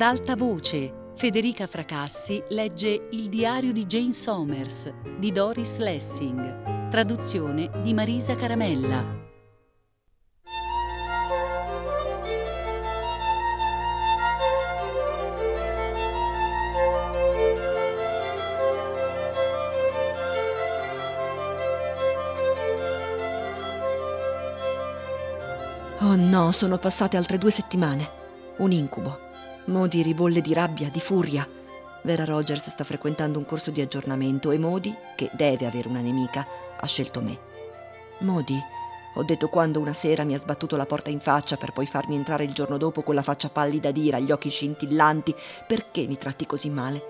[0.00, 7.70] Ad alta voce, Federica Fracassi legge Il diario di Jane Somers di Doris Lessing, traduzione
[7.82, 9.04] di Marisa Caramella.
[25.98, 28.08] Oh no, sono passate altre due settimane.
[28.60, 29.28] Un incubo.
[29.66, 31.46] Modi ribolle di rabbia, di furia.
[32.02, 36.46] Vera Rogers sta frequentando un corso di aggiornamento e Modi, che deve avere una nemica,
[36.78, 37.38] ha scelto me.
[38.18, 38.58] Modi,
[39.14, 42.14] ho detto quando una sera mi ha sbattuto la porta in faccia per poi farmi
[42.14, 45.34] entrare il giorno dopo con la faccia pallida d'ira, gli occhi scintillanti,
[45.66, 47.02] perché mi tratti così male?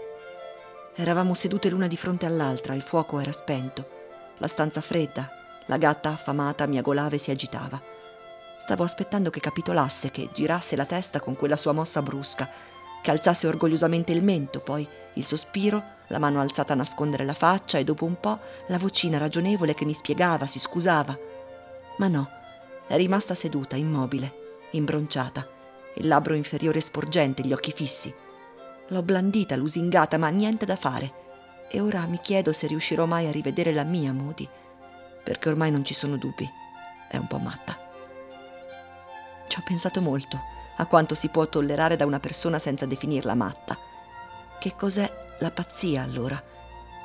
[0.97, 3.89] Eravamo sedute l'una di fronte all'altra, il fuoco era spento,
[4.39, 5.29] la stanza fredda,
[5.67, 7.81] la gatta affamata miagolava e si agitava.
[8.61, 12.47] Stavo aspettando che capitolasse, che girasse la testa con quella sua mossa brusca,
[13.01, 17.79] che alzasse orgogliosamente il mento, poi il sospiro, la mano alzata a nascondere la faccia
[17.79, 21.19] e dopo un po' la vocina ragionevole che mi spiegava, si scusava.
[21.97, 22.29] Ma no,
[22.87, 25.49] è rimasta seduta, immobile, imbronciata,
[25.95, 28.15] il labbro inferiore sporgente, gli occhi fissi.
[28.89, 31.13] L'ho blandita, lusingata, ma niente da fare.
[31.71, 34.47] E ora mi chiedo se riuscirò mai a rivedere la mia Moody,
[35.25, 36.47] perché ormai non ci sono dubbi.
[37.09, 37.89] È un po' matta.
[39.51, 40.41] Ci ho pensato molto
[40.77, 43.77] a quanto si può tollerare da una persona senza definirla matta.
[44.61, 46.41] Che cos'è la pazzia allora?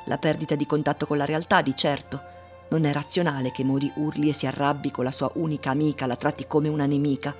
[0.04, 2.22] La perdita di contatto con la realtà, di certo.
[2.68, 6.14] Non è razionale che Modi urli e si arrabbi con la sua unica amica, la
[6.14, 7.34] tratti come una nemica.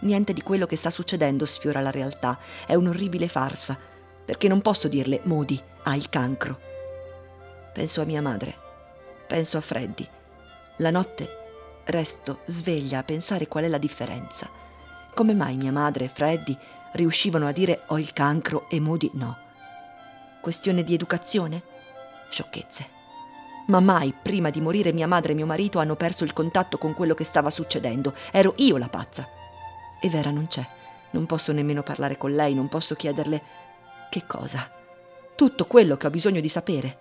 [0.00, 3.78] Niente di quello che sta succedendo sfiora la realtà, è un'orribile farsa,
[4.22, 6.60] perché non posso dirle Modi, hai il cancro.
[7.72, 8.54] Penso a mia madre,
[9.26, 10.06] penso a Freddy.
[10.76, 11.44] La notte
[11.86, 14.48] resto sveglia a pensare qual è la differenza.
[15.14, 16.56] Come mai mia madre e Freddy
[16.92, 19.36] riuscivano a dire ho il cancro e Moody no?
[20.40, 21.62] Questione di educazione?
[22.28, 22.94] Sciocchezze.
[23.68, 26.94] Ma mai prima di morire mia madre e mio marito hanno perso il contatto con
[26.94, 28.14] quello che stava succedendo.
[28.30, 29.28] Ero io la pazza.
[30.00, 30.64] E Vera non c'è.
[31.10, 33.42] Non posso nemmeno parlare con lei, non posso chiederle
[34.10, 34.70] che cosa.
[35.34, 36.98] Tutto quello che ho bisogno di sapere.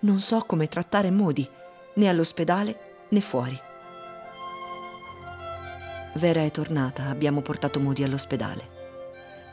[0.00, 1.48] Non so come trattare Modi,
[1.94, 3.66] né all'ospedale né fuori.
[6.18, 8.68] Vera è tornata, abbiamo portato Modi all'ospedale.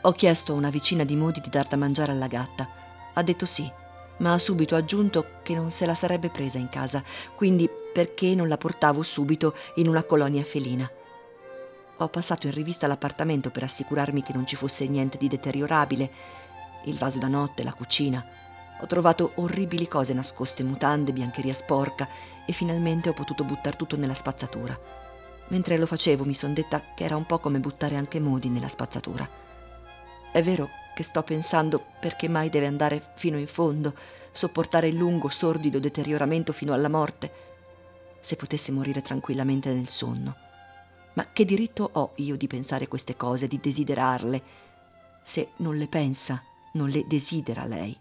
[0.02, 2.68] Ho chiesto a una vicina di Modi di dar da mangiare alla gatta.
[3.14, 3.70] Ha detto sì,
[4.16, 7.04] ma ha subito aggiunto che non se la sarebbe presa in casa,
[7.36, 10.90] quindi perché non la portavo subito in una colonia felina.
[11.98, 16.10] Ho passato in rivista l'appartamento per assicurarmi che non ci fosse niente di deteriorabile,
[16.86, 18.26] il vaso da notte, la cucina.
[18.80, 22.08] Ho trovato orribili cose nascoste, mutande, biancheria sporca
[22.44, 25.04] e finalmente ho potuto buttare tutto nella spazzatura.
[25.48, 28.68] Mentre lo facevo mi son detta che era un po' come buttare anche Modi nella
[28.68, 29.28] spazzatura.
[30.32, 33.94] È vero che sto pensando perché mai deve andare fino in fondo,
[34.32, 37.32] sopportare il lungo, sordido deterioramento fino alla morte,
[38.20, 40.34] se potesse morire tranquillamente nel sonno.
[41.12, 44.42] Ma che diritto ho io di pensare queste cose, di desiderarle,
[45.22, 46.42] se non le pensa,
[46.72, 47.98] non le desidera lei?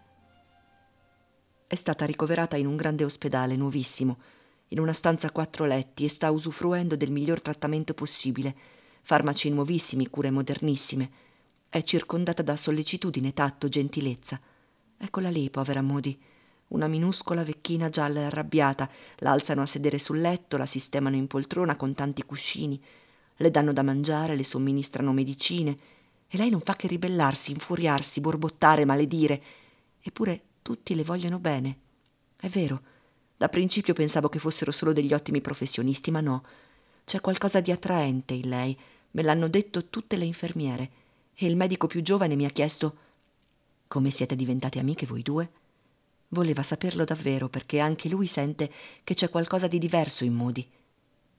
[1.67, 4.17] È stata ricoverata in un grande ospedale nuovissimo,
[4.69, 8.55] in una stanza a quattro letti e sta usufruendo del miglior trattamento possibile,
[9.01, 11.09] farmaci nuovissimi, cure modernissime.
[11.69, 14.39] È circondata da sollecitudine, tatto, gentilezza.
[14.97, 16.19] Eccola lì, povera Modi.
[16.69, 18.89] Una minuscola vecchina gialla e arrabbiata.
[19.17, 22.81] La alzano a sedere sul letto, la sistemano in poltrona con tanti cuscini.
[23.35, 25.77] Le danno da mangiare, le somministrano medicine.
[26.27, 29.41] E lei non fa che ribellarsi, infuriarsi, borbottare, maledire.
[30.01, 31.77] Eppure tutti le vogliono bene.
[32.35, 32.81] È vero,
[33.37, 36.43] da principio pensavo che fossero solo degli ottimi professionisti, ma no.
[37.03, 38.77] C'è qualcosa di attraente in lei,
[39.11, 40.89] me l'hanno detto tutte le infermiere.
[41.35, 42.97] E il medico più giovane mi ha chiesto
[43.87, 45.49] come siete diventate amiche voi due?
[46.29, 48.71] Voleva saperlo davvero perché anche lui sente
[49.03, 50.67] che c'è qualcosa di diverso in Moody.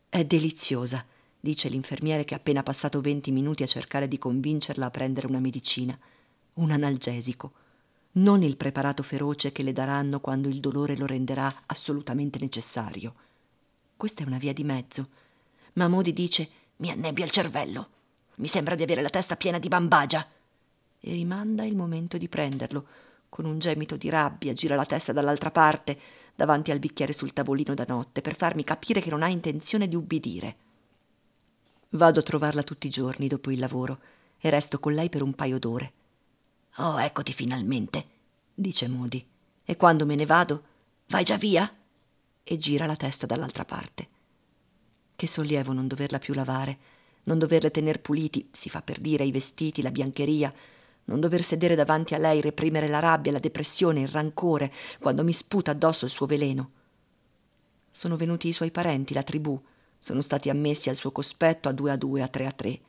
[0.08, 1.04] È deliziosa,
[1.40, 5.40] dice l'infermiere che ha appena passato venti minuti a cercare di convincerla a prendere una
[5.40, 5.98] medicina,
[6.54, 7.52] un analgesico
[8.16, 13.14] non il preparato feroce che le daranno quando il dolore lo renderà assolutamente necessario.
[13.96, 15.08] Questa è una via di mezzo.
[15.74, 17.88] Ma Modi dice: Mi annebbia il cervello.
[18.36, 20.26] Mi sembra di avere la testa piena di bambagia.
[21.00, 22.86] E rimanda il momento di prenderlo.
[23.28, 25.98] Con un gemito di rabbia gira la testa dall'altra parte,
[26.34, 29.94] davanti al bicchiere sul tavolino da notte, per farmi capire che non ha intenzione di
[29.94, 30.56] ubbidire.
[31.90, 33.98] Vado a trovarla tutti i giorni dopo il lavoro
[34.38, 35.92] e resto con lei per un paio d'ore.
[36.78, 38.04] Oh, eccoti finalmente,
[38.54, 39.24] dice Moody.
[39.64, 40.62] E quando me ne vado,
[41.08, 41.74] vai già via?
[42.42, 44.08] E gira la testa dall'altra parte.
[45.16, 46.78] Che sollievo non doverla più lavare,
[47.24, 50.52] non doverle tener puliti, si fa per dire, i vestiti, la biancheria,
[51.04, 55.32] non dover sedere davanti a lei, reprimere la rabbia, la depressione, il rancore, quando mi
[55.32, 56.70] sputa addosso il suo veleno.
[57.88, 59.58] Sono venuti i suoi parenti, la tribù,
[59.98, 62.80] sono stati ammessi al suo cospetto a due a due, a tre a tre.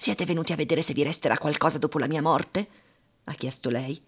[0.00, 2.68] Siete venuti a vedere se vi resterà qualcosa dopo la mia morte?
[3.24, 4.00] ha chiesto lei.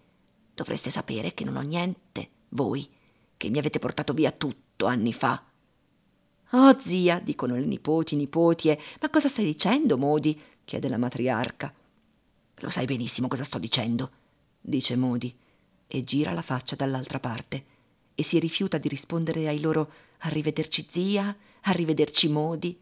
[0.51, 2.89] Dovreste sapere che non ho niente, voi,
[3.37, 5.45] che mi avete portato via tutto anni fa.
[6.53, 10.41] Oh, zia, dicono le nipoti, nipoti, e ma cosa stai dicendo, Modi?
[10.65, 11.71] chiede la matriarca.
[12.55, 14.09] Lo sai benissimo cosa sto dicendo,
[14.59, 15.37] dice Modi,
[15.85, 17.65] e gira la faccia dall'altra parte
[18.15, 19.91] e si rifiuta di rispondere ai loro
[20.21, 22.81] arrivederci zia, arrivederci Modi.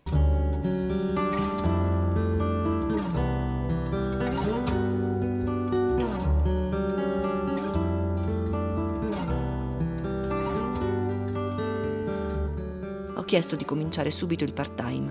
[13.31, 15.09] Chiesto di cominciare subito il part-time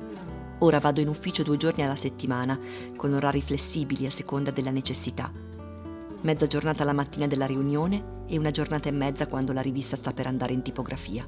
[0.58, 2.60] Ora vado in ufficio due giorni alla settimana,
[2.94, 5.32] con orari flessibili a seconda della necessità.
[6.20, 10.12] Mezza giornata la mattina della riunione e una giornata e mezza quando la rivista sta
[10.12, 11.26] per andare in tipografia.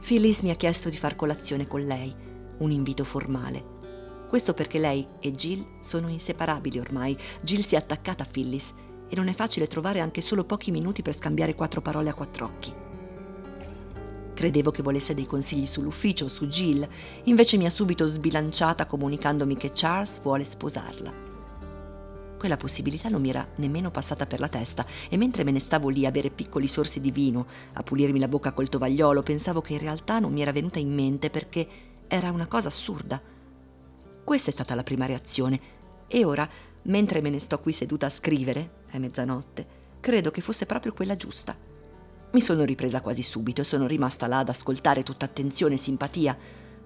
[0.00, 2.14] Phyllis mi ha chiesto di far colazione con lei,
[2.58, 3.64] un invito formale.
[4.28, 7.18] Questo perché lei e Jill sono inseparabili ormai.
[7.42, 8.72] Jill si è attaccata a Phyllis
[9.08, 12.44] e non è facile trovare anche solo pochi minuti per scambiare quattro parole a quattro
[12.44, 12.86] occhi.
[14.38, 16.88] Credevo che volesse dei consigli sull'ufficio o su Jill,
[17.24, 21.12] invece mi ha subito sbilanciata comunicandomi che Charles vuole sposarla.
[22.38, 25.88] Quella possibilità non mi era nemmeno passata per la testa e mentre me ne stavo
[25.88, 29.72] lì a bere piccoli sorsi di vino, a pulirmi la bocca col tovagliolo, pensavo che
[29.72, 31.66] in realtà non mi era venuta in mente perché
[32.06, 33.20] era una cosa assurda.
[34.22, 35.60] Questa è stata la prima reazione
[36.06, 36.48] e ora,
[36.82, 39.66] mentre me ne sto qui seduta a scrivere, è mezzanotte,
[39.98, 41.67] credo che fosse proprio quella giusta.
[42.30, 46.36] Mi sono ripresa quasi subito e sono rimasta là ad ascoltare tutta attenzione e simpatia,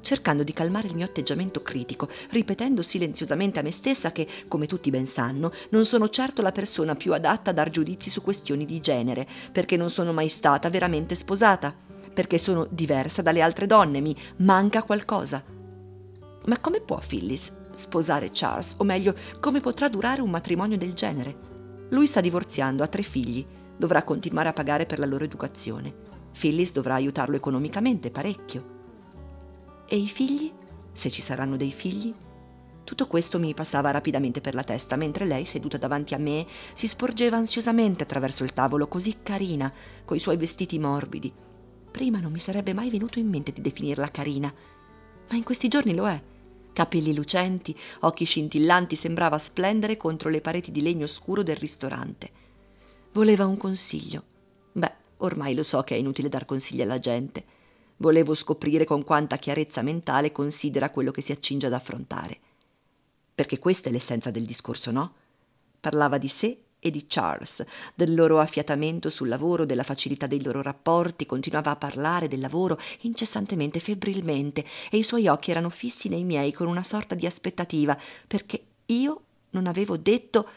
[0.00, 4.90] cercando di calmare il mio atteggiamento critico, ripetendo silenziosamente a me stessa che, come tutti
[4.90, 8.78] ben sanno, non sono certo la persona più adatta a dar giudizi su questioni di
[8.80, 11.74] genere, perché non sono mai stata veramente sposata,
[12.14, 15.42] perché sono diversa dalle altre donne, mi manca qualcosa.
[16.44, 18.74] Ma come può Phyllis sposare Charles?
[18.76, 21.50] O meglio, come potrà durare un matrimonio del genere?
[21.90, 23.44] Lui sta divorziando, ha tre figli
[23.82, 25.92] dovrà continuare a pagare per la loro educazione.
[26.38, 28.64] Phyllis dovrà aiutarlo economicamente parecchio.
[29.88, 30.52] E i figli?
[30.92, 32.14] Se ci saranno dei figli?
[32.84, 36.86] Tutto questo mi passava rapidamente per la testa, mentre lei, seduta davanti a me, si
[36.86, 39.72] sporgeva ansiosamente attraverso il tavolo, così carina,
[40.04, 41.34] coi suoi vestiti morbidi.
[41.90, 44.54] Prima non mi sarebbe mai venuto in mente di definirla carina,
[45.28, 46.22] ma in questi giorni lo è.
[46.72, 52.51] Capelli lucenti, occhi scintillanti, sembrava splendere contro le pareti di legno scuro del ristorante.
[53.12, 54.24] Voleva un consiglio.
[54.72, 57.44] Beh, ormai lo so che è inutile dar consigli alla gente.
[57.98, 62.38] Volevo scoprire con quanta chiarezza mentale considera quello che si accinge ad affrontare.
[63.34, 65.14] Perché questa è l'essenza del discorso, no?
[65.78, 67.62] Parlava di sé e di Charles,
[67.94, 72.78] del loro affiatamento sul lavoro, della facilità dei loro rapporti, continuava a parlare del lavoro
[73.00, 77.96] incessantemente, febbrilmente, e i suoi occhi erano fissi nei miei con una sorta di aspettativa,
[78.26, 80.48] perché io non avevo detto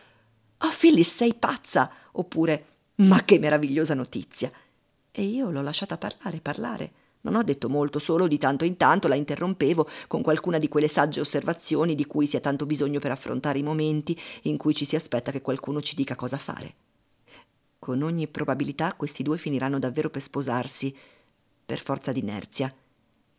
[0.59, 1.91] Oh, Phyllis, sei pazza!
[2.13, 2.65] Oppure
[2.95, 4.51] Ma che meravigliosa notizia!
[5.11, 6.91] E io l'ho lasciata parlare, parlare.
[7.21, 10.87] Non ho detto molto, solo di tanto in tanto la interrompevo con qualcuna di quelle
[10.87, 14.85] sagge osservazioni di cui si ha tanto bisogno per affrontare i momenti in cui ci
[14.85, 16.75] si aspetta che qualcuno ci dica cosa fare.
[17.79, 20.95] Con ogni probabilità questi due finiranno davvero per sposarsi,
[21.65, 22.73] per forza d'inerzia.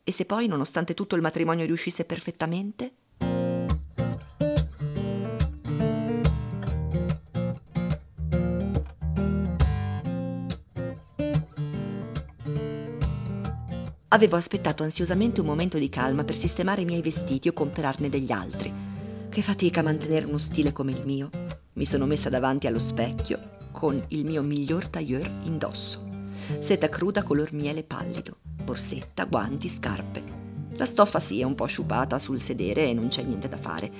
[0.02, 2.92] E se poi, nonostante tutto, il matrimonio riuscisse perfettamente?
[14.16, 18.32] Avevo aspettato ansiosamente un momento di calma per sistemare i miei vestiti o comprarne degli
[18.32, 18.72] altri.
[19.28, 21.28] Che fatica mantenere uno stile come il mio.
[21.74, 23.38] Mi sono messa davanti allo specchio
[23.72, 26.02] con il mio miglior tailleur indosso.
[26.60, 30.22] Seta cruda color miele pallido, borsetta, guanti, scarpe.
[30.76, 33.92] La stoffa sì è un po' sciupata sul sedere e non c'è niente da fare.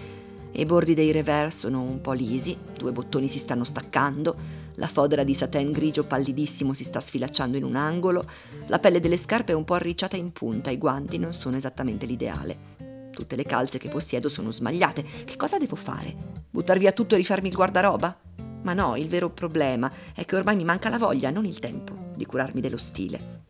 [0.53, 4.35] I bordi dei revers sono un po' lisi, due bottoni si stanno staccando,
[4.77, 8.23] la fodera di satin grigio pallidissimo si sta sfilacciando in un angolo,
[8.67, 12.07] la pelle delle scarpe è un po' arricciata in punta, i guanti non sono esattamente
[12.07, 12.75] l'ideale.
[13.11, 15.03] Tutte le calze che possiedo sono smagliate.
[15.25, 16.15] Che cosa devo fare?
[16.51, 18.15] Buttar via tutto e rifarmi il guardaroba?
[18.63, 21.95] Ma no, il vero problema è che ormai mi manca la voglia, non il tempo,
[22.15, 23.45] di curarmi dello stile.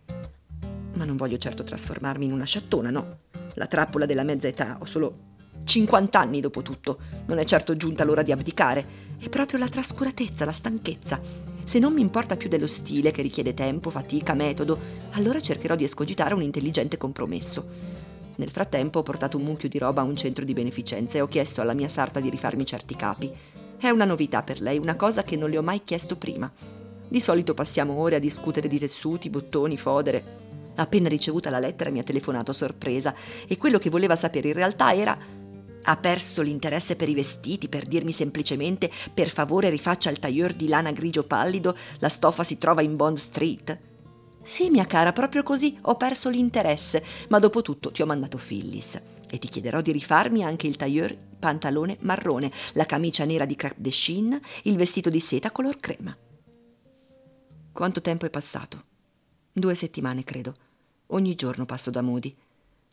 [0.93, 3.19] Ma non voglio certo trasformarmi in una sciattona, no.
[3.55, 6.99] La trappola della mezza età, ho solo 50 anni dopo tutto.
[7.27, 9.05] Non è certo giunta l'ora di abdicare.
[9.19, 11.21] È proprio la trascuratezza, la stanchezza.
[11.65, 14.79] Se non mi importa più dello stile che richiede tempo, fatica, metodo,
[15.13, 17.67] allora cercherò di escogitare un intelligente compromesso.
[18.37, 21.27] Nel frattempo ho portato un mucchio di roba a un centro di beneficenza e ho
[21.27, 23.33] chiesto alla mia sarta di rifarmi certi capi.
[23.79, 26.51] È una novità per lei, una cosa che non le ho mai chiesto prima.
[27.09, 30.23] Di solito passiamo ore a discutere di tessuti, bottoni, fodere.
[30.77, 33.15] Appena ricevuta la lettera mi ha telefonato sorpresa
[33.47, 35.17] e quello che voleva sapere in realtà era
[35.87, 40.69] ha perso l'interesse per i vestiti per dirmi semplicemente per favore rifaccia il tailleur di
[40.69, 43.79] lana grigio pallido, la stoffa si trova in Bond Street?
[44.43, 49.01] Sì, mia cara, proprio così ho perso l'interesse, ma dopo tutto ti ho mandato Phyllis
[49.29, 53.81] e ti chiederò di rifarmi anche il tailleur pantalone marrone, la camicia nera di crepe
[53.81, 56.17] de chine, il vestito di seta color crema.
[57.73, 58.85] Quanto tempo è passato?
[59.53, 60.55] Due settimane, credo.
[61.09, 62.35] Ogni giorno passo da Modi.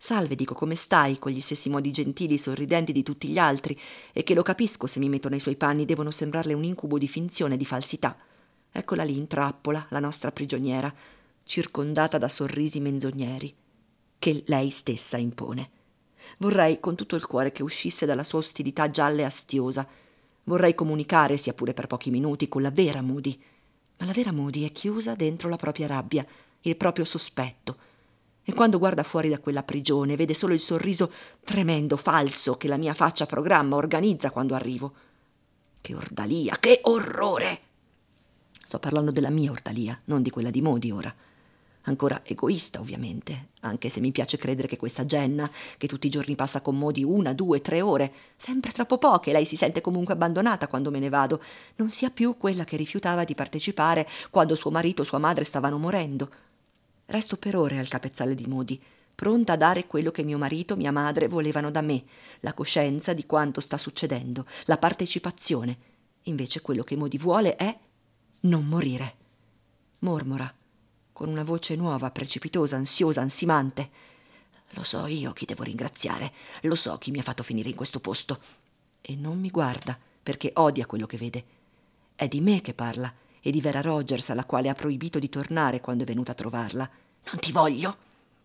[0.04, 1.18] Salve, dico, come stai?
[1.18, 3.80] con gli stessi modi gentili e sorridenti di tutti gli altri,
[4.12, 7.08] e che lo capisco se mi metto nei suoi panni devono sembrarle un incubo di
[7.08, 8.18] finzione e di falsità.
[8.70, 10.94] Eccola lì in trappola, la nostra prigioniera,
[11.46, 13.56] circondata da sorrisi menzogneri,
[14.20, 15.70] che lei stessa impone.
[16.40, 19.88] Vorrei con tutto il cuore che uscisse dalla sua ostilità gialla e astiosa.
[20.44, 23.42] Vorrei comunicare, sia pure per pochi minuti, con la vera Moody.
[24.00, 26.28] Ma la vera Moody è chiusa dentro la propria rabbia,
[26.60, 27.92] il proprio sospetto.
[28.44, 31.12] E quando guarda fuori da quella prigione vede solo il sorriso
[31.44, 34.94] tremendo, falso, che la mia faccia programma, organizza quando arrivo.
[35.82, 37.60] Che ordalia, che orrore!
[38.62, 41.14] Sto parlando della mia ordalia, non di quella di Modi ora
[41.84, 46.36] ancora egoista ovviamente, anche se mi piace credere che questa Jenna, che tutti i giorni
[46.36, 50.68] passa con Modi una, due, tre ore, sempre troppo poche, lei si sente comunque abbandonata
[50.68, 51.42] quando me ne vado,
[51.76, 55.78] non sia più quella che rifiutava di partecipare quando suo marito e sua madre stavano
[55.78, 56.30] morendo.
[57.14, 58.82] Resto per ore al capezzale di Modi,
[59.14, 62.04] pronta a dare quello che mio marito e mia madre volevano da me,
[62.40, 65.78] la coscienza di quanto sta succedendo, la partecipazione.
[66.24, 67.78] Invece quello che Modi vuole è
[68.40, 69.16] non morire.
[70.00, 70.52] Mormora
[71.12, 73.92] con una voce nuova, precipitosa, ansiosa, ansimante.
[74.72, 78.00] Lo so io chi devo ringraziare, lo so chi mi ha fatto finire in questo
[78.00, 78.42] posto.
[79.02, 81.46] E non mi guarda, perché odia quello che vede.
[82.16, 85.80] È di me che parla, e di Vera Rogers, alla quale ha proibito di tornare
[85.80, 86.90] quando è venuta a trovarla.
[87.26, 87.98] Non ti voglio,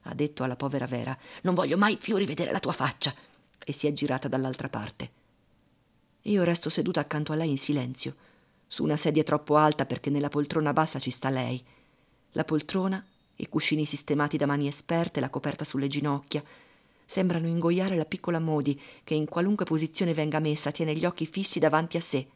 [0.02, 1.16] ha detto alla povera Vera.
[1.42, 3.14] Non voglio mai più rivedere la tua faccia.
[3.58, 5.11] E si è girata dall'altra parte.
[6.23, 8.14] Io resto seduta accanto a lei in silenzio,
[8.66, 11.62] su una sedia troppo alta perché nella poltrona bassa ci sta lei
[12.32, 13.04] la poltrona,
[13.37, 16.42] i cuscini sistemati da mani esperte, la coperta sulle ginocchia,
[17.04, 21.58] sembrano ingoiare la piccola Modi che in qualunque posizione venga messa tiene gli occhi fissi
[21.58, 22.26] davanti a sé.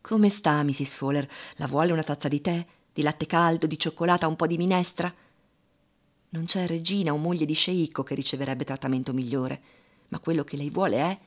[0.00, 0.94] Come sta, Mrs.
[0.94, 1.28] Fowler?
[1.56, 2.66] La vuole una tazza di tè?
[2.92, 5.12] Di latte caldo, di cioccolata, un po' di minestra?
[6.30, 9.60] Non c'è regina o moglie di sceicco che riceverebbe trattamento migliore,
[10.08, 11.18] ma quello che lei vuole è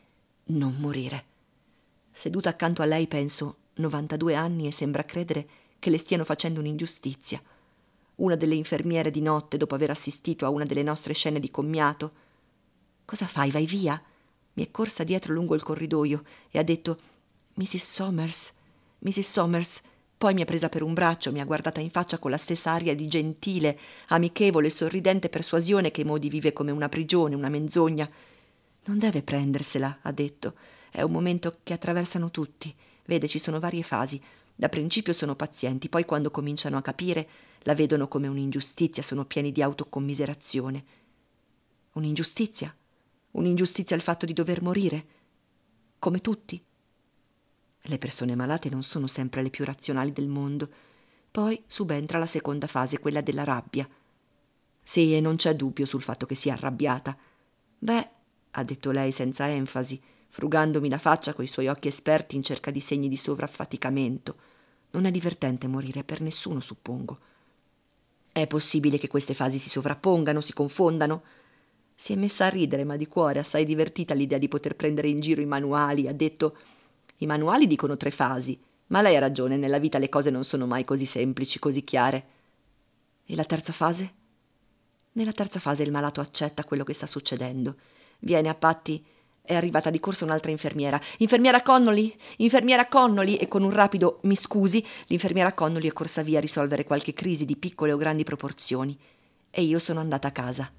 [0.45, 1.25] non morire.
[2.11, 5.47] Seduta accanto a lei penso 92 anni e sembra credere
[5.79, 7.41] che le stiano facendo un'ingiustizia
[8.19, 12.11] una delle infermiere di notte dopo aver assistito a una delle nostre scene di commiato.
[13.05, 13.51] Cosa fai?
[13.51, 14.01] Vai via?
[14.53, 16.99] Mi è corsa dietro lungo il corridoio e ha detto
[17.55, 17.91] Mrs.
[17.91, 18.53] Somers,
[18.99, 19.29] Mrs.
[19.29, 19.81] Somers.
[20.19, 22.71] Poi mi ha presa per un braccio, mi ha guardata in faccia con la stessa
[22.71, 28.09] aria di gentile, amichevole e sorridente persuasione che Modi vive come una prigione, una menzogna.
[28.83, 30.55] Non deve prendersela, ha detto.
[30.91, 32.75] È un momento che attraversano tutti.
[33.05, 34.21] Vede, ci sono varie fasi.
[34.53, 37.25] Da principio sono pazienti, poi quando cominciano a capire
[37.59, 40.83] la vedono come un'ingiustizia, sono pieni di autocommiserazione.
[41.93, 42.75] Un'ingiustizia?
[43.31, 45.05] Un'ingiustizia il fatto di dover morire?
[45.97, 46.61] Come tutti?
[47.89, 50.69] Le persone malate non sono sempre le più razionali del mondo.
[51.31, 53.89] Poi subentra la seconda fase, quella della rabbia.
[54.79, 57.17] Sì, e non c'è dubbio sul fatto che sia arrabbiata.
[57.79, 58.09] Beh,
[58.51, 62.79] ha detto lei senza enfasi, frugandomi la faccia coi suoi occhi esperti in cerca di
[62.79, 64.35] segni di sovraffaticamento.
[64.91, 67.19] Non è divertente morire per nessuno, suppongo.
[68.31, 71.23] È possibile che queste fasi si sovrappongano, si confondano?
[71.95, 75.19] Si è messa a ridere, ma di cuore assai divertita l'idea di poter prendere in
[75.19, 76.07] giro i manuali.
[76.07, 76.55] Ha detto:
[77.21, 80.65] I manuali dicono tre fasi, ma lei ha ragione, nella vita le cose non sono
[80.65, 82.25] mai così semplici, così chiare.
[83.25, 84.13] E la terza fase?
[85.13, 87.75] Nella terza fase il malato accetta quello che sta succedendo.
[88.19, 89.05] Viene a patti
[89.41, 90.99] è arrivata di corsa un'altra infermiera.
[91.17, 92.15] Infermiera Connolly?
[92.37, 93.35] Infermiera Connolly?
[93.35, 97.45] E con un rapido mi scusi, l'infermiera Connolly è corsa via a risolvere qualche crisi
[97.45, 98.97] di piccole o grandi proporzioni.
[99.49, 100.71] E io sono andata a casa.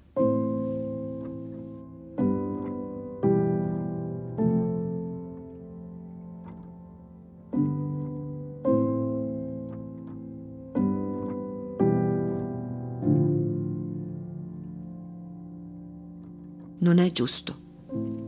[16.81, 17.59] Non è giusto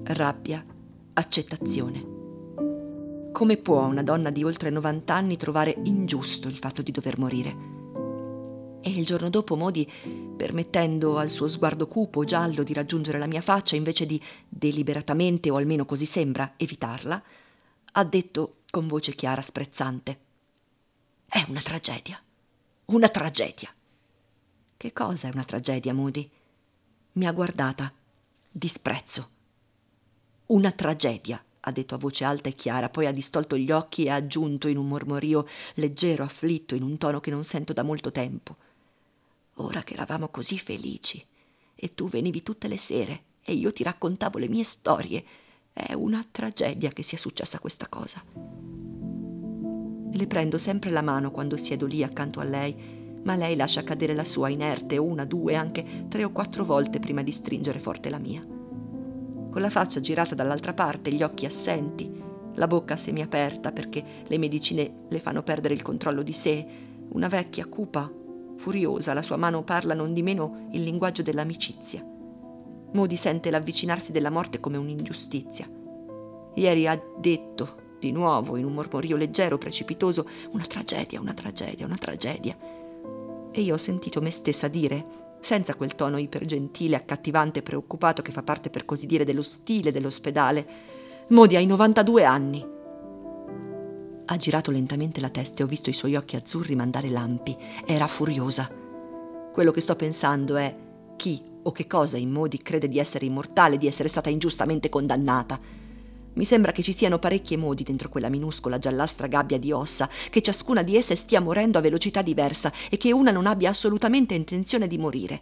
[0.04, 0.64] rabbia,
[1.14, 3.32] accettazione.
[3.32, 7.56] Come può una donna di oltre 90 anni trovare ingiusto il fatto di dover morire?
[8.82, 9.92] E il giorno dopo Modi,
[10.38, 15.56] permettendo al suo sguardo cupo, giallo, di raggiungere la mia faccia, invece di deliberatamente, o
[15.56, 17.24] almeno così sembra, evitarla,
[17.94, 20.20] ha detto con voce chiara sprezzante.
[21.28, 22.22] È una tragedia.
[22.86, 23.74] Una tragedia.
[24.78, 26.30] Che cosa è una tragedia, Moody?
[27.14, 27.92] Mi ha guardata.
[28.56, 29.30] Disprezzo.
[30.46, 34.12] Una tragedia, ha detto a voce alta e chiara, poi ha distolto gli occhi e
[34.12, 38.12] ha aggiunto in un mormorio leggero, afflitto, in un tono che non sento da molto
[38.12, 38.56] tempo.
[39.56, 41.26] Ora che eravamo così felici
[41.74, 45.26] e tu venivi tutte le sere e io ti raccontavo le mie storie,
[45.74, 48.24] è una tragedia che sia successa questa cosa.
[50.12, 54.14] Le prendo sempre la mano quando siedo lì accanto a lei ma lei lascia cadere
[54.14, 58.20] la sua inerte una, due, anche tre o quattro volte prima di stringere forte la
[58.20, 58.46] mia.
[58.46, 62.22] Con la faccia girata dall'altra parte, gli occhi assenti,
[62.56, 66.66] la bocca semiaperta perché le medicine le fanno perdere il controllo di sé,
[67.10, 68.12] una vecchia cupa,
[68.58, 72.06] furiosa, la sua mano parla non di meno il linguaggio dell'amicizia.
[72.94, 75.68] Modi sente l'avvicinarsi della morte come un'ingiustizia.
[76.56, 81.98] Ieri ha detto, di nuovo, in un mormorio leggero, precipitoso, una tragedia, una tragedia, una
[81.98, 82.56] tragedia
[83.54, 85.06] e io ho sentito me stessa dire,
[85.40, 89.92] senza quel tono ipergentile, accattivante e preoccupato che fa parte per così dire dello stile
[89.92, 90.92] dell'ospedale,
[91.28, 92.68] Modi hai 92 anni.
[94.26, 97.56] Ha girato lentamente la testa e ho visto i suoi occhi azzurri mandare lampi.
[97.86, 98.70] Era furiosa.
[99.54, 100.76] Quello che sto pensando è
[101.16, 105.60] chi o che cosa in Modi crede di essere immortale, di essere stata ingiustamente condannata
[106.34, 110.42] mi sembra che ci siano parecchie modi dentro quella minuscola giallastra gabbia di ossa, che
[110.42, 114.88] ciascuna di esse stia morendo a velocità diversa e che una non abbia assolutamente intenzione
[114.88, 115.42] di morire.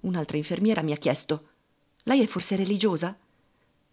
[0.00, 1.48] Un'altra infermiera mi ha chiesto:
[2.04, 3.16] Lei è forse religiosa?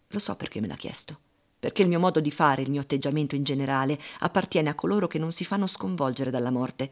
[0.08, 1.18] Lo so perché me l'ha chiesto.
[1.58, 5.18] Perché il mio modo di fare, il mio atteggiamento in generale, appartiene a coloro che
[5.18, 6.88] non si fanno sconvolgere dalla morte,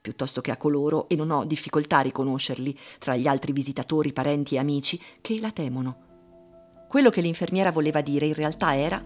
[0.00, 4.54] piuttosto che a coloro, e non ho difficoltà a riconoscerli, tra gli altri visitatori, parenti
[4.54, 6.06] e amici, che la temono
[6.88, 9.04] quello che l'infermiera voleva dire in realtà era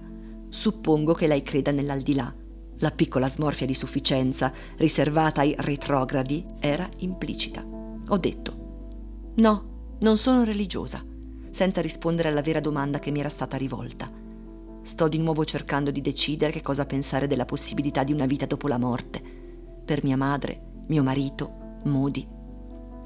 [0.48, 2.32] suppongo che lei creda nell'aldilà.
[2.78, 7.64] La piccola smorfia di sufficienza riservata ai retrogradi era implicita.
[8.08, 8.60] Ho detto
[9.36, 11.04] no, non sono religiosa,
[11.50, 14.10] senza rispondere alla vera domanda che mi era stata rivolta.
[14.82, 18.68] Sto di nuovo cercando di decidere che cosa pensare della possibilità di una vita dopo
[18.68, 19.20] la morte.
[19.84, 22.26] Per mia madre, mio marito, Modi.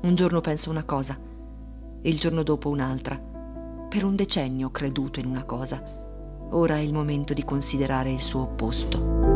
[0.02, 1.18] Un giorno penso una cosa
[2.02, 3.34] e il giorno dopo un'altra
[3.96, 5.82] per un decennio ho creduto in una cosa.
[6.50, 9.35] Ora è il momento di considerare il suo opposto.